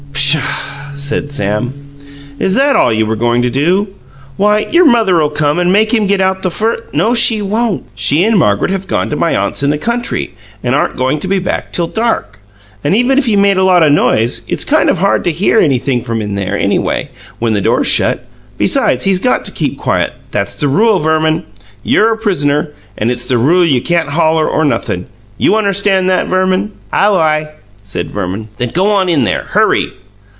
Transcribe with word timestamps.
"Pshaw!" 0.13 0.95
said 0.95 1.31
Sam. 1.31 1.73
"Is 2.39 2.55
that 2.55 2.75
all 2.75 2.93
you 2.93 3.05
were 3.05 3.17
goin' 3.17 3.41
to 3.41 3.49
do? 3.49 3.89
Why, 4.37 4.59
your 4.69 4.85
mother'll 4.85 5.29
come 5.29 5.59
and 5.59 5.73
make 5.73 5.93
him 5.93 6.05
get 6.07 6.21
out 6.21 6.41
the 6.41 6.51
first" 6.51 6.83
"No, 6.93 7.13
she 7.13 7.41
won't. 7.41 7.85
She 7.95 8.23
and 8.23 8.37
Margaret 8.37 8.71
have 8.71 8.87
gone 8.87 9.09
to 9.09 9.17
my 9.17 9.35
aunt's 9.35 9.61
in 9.63 9.71
the 9.71 9.77
country, 9.77 10.33
and 10.63 10.73
aren't 10.73 10.95
goin' 10.95 11.19
to 11.19 11.27
be 11.27 11.39
back 11.39 11.73
till 11.73 11.87
dark. 11.87 12.39
And 12.81 12.95
even 12.95 13.17
if 13.17 13.25
he 13.25 13.35
made 13.35 13.57
a 13.57 13.63
lot 13.63 13.83
o' 13.83 13.89
noise, 13.89 14.43
it's 14.47 14.63
kind 14.63 14.89
of 14.89 14.99
hard 14.99 15.25
to 15.25 15.31
hear 15.33 15.59
anything 15.59 16.01
from 16.01 16.21
in 16.21 16.35
there, 16.35 16.57
anyway, 16.57 17.09
when 17.39 17.51
the 17.53 17.59
door's 17.61 17.87
shut. 17.87 18.25
Besides, 18.57 19.03
he's 19.03 19.19
got 19.19 19.43
to 19.45 19.51
keep 19.51 19.77
quiet 19.77 20.13
that's 20.29 20.55
the 20.55 20.69
rule, 20.69 20.99
Verman. 20.99 21.45
You're 21.83 22.13
a 22.13 22.17
pris'ner, 22.17 22.69
and 22.97 23.11
it's 23.11 23.27
the 23.27 23.37
rule 23.39 23.65
you 23.65 23.81
can't 23.81 24.09
holler 24.09 24.47
or 24.47 24.63
nothin'. 24.63 25.07
You 25.37 25.51
unnerstand 25.57 26.07
that, 26.09 26.27
Verman?" 26.27 26.71
"Aw 26.93 27.03
wi," 27.05 27.47
said 27.83 28.11
Verman. 28.11 28.47
"Then 28.57 28.69
go 28.69 28.91
on 28.91 29.09
in 29.09 29.25
there. 29.25 29.43
Hurry!" 29.49 29.93